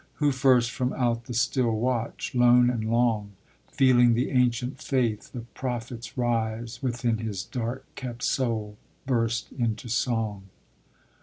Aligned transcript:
Who 0.15 0.31
first 0.31 0.71
from 0.71 0.93
out 0.93 1.25
the 1.25 1.33
still 1.35 1.77
watch, 1.79 2.33
lone 2.33 2.71
and 2.71 2.85
long, 2.89 3.33
Feeling 3.71 4.15
the 4.15 4.31
ancient 4.31 4.81
faith 4.81 5.35
of 5.35 5.53
prophets 5.53 6.17
rise 6.17 6.81
Within 6.81 7.19
his 7.19 7.43
dark 7.43 7.85
kept 7.93 8.23
soul, 8.23 8.77
burst 9.05 9.51
into 9.51 9.89
song? 9.89 10.45